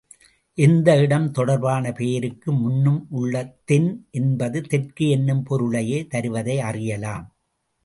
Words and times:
எந்த 0.57 0.95
இடம் 0.97 1.31
தொடர்பான 1.31 1.91
பெயருக்கு 1.91 2.51
முன்னும் 2.51 3.07
உள்ள 3.09 3.43
தென் 3.65 4.07
என்பது 4.11 4.61
தெற்கு 4.61 5.09
என்னும் 5.09 5.43
பொருளையே 5.43 6.01
தருவதை 6.11 6.57
அறியலாம். 6.59 7.25